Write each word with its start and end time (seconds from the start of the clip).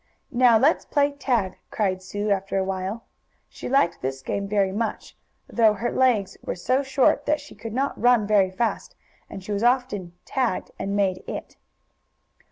"Now 0.31 0.57
let's 0.57 0.83
play 0.83 1.11
tag!" 1.11 1.59
cried 1.69 2.01
Sue, 2.01 2.31
after 2.31 2.57
a 2.57 2.63
while. 2.63 3.03
She 3.47 3.69
liked 3.69 4.01
this 4.01 4.23
game 4.23 4.47
very 4.47 4.71
much, 4.71 5.15
though 5.47 5.73
her 5.75 5.91
legs 5.91 6.35
were 6.43 6.55
so 6.55 6.81
short 6.81 7.27
that 7.27 7.39
she 7.39 7.53
could 7.53 7.71
not 7.75 8.01
run 8.01 8.25
very 8.25 8.49
fast, 8.49 8.95
and 9.29 9.43
she 9.43 9.51
was 9.51 9.61
often 9.63 10.13
"tagged" 10.25 10.71
and 10.79 10.95
made 10.95 11.23
"it." 11.27 11.55